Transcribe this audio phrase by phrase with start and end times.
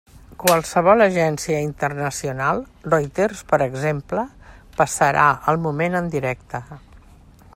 [0.43, 2.63] Qualsevol agència internacional,
[2.93, 4.25] Reuters, per exemple,
[4.81, 6.65] passarà el moment en directe.